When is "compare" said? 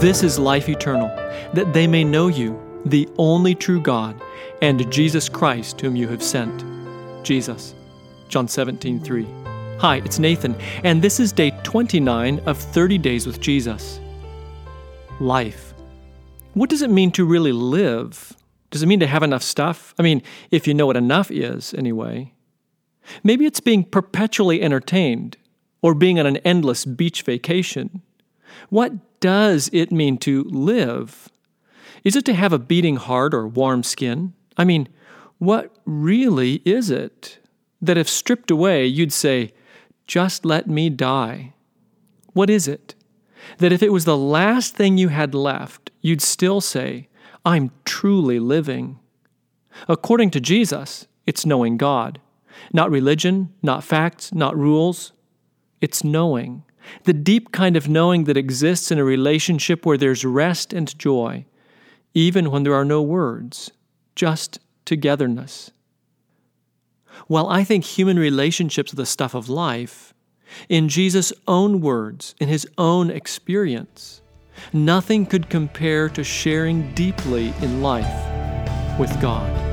75.50-76.08